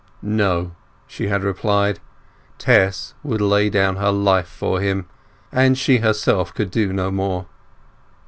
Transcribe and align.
No, 0.23 0.71
she 1.05 1.27
had 1.27 1.43
replied; 1.43 1.99
Tess 2.57 3.13
would 3.21 3.39
lay 3.39 3.69
down 3.69 3.97
her 3.97 4.11
life 4.11 4.47
for 4.47 4.79
him, 4.81 5.05
and 5.51 5.77
she 5.77 5.97
herself 5.99 6.51
could 6.55 6.71
do 6.71 6.91
no 6.91 7.11
more. 7.11 7.45